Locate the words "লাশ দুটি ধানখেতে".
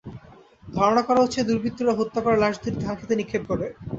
2.37-3.13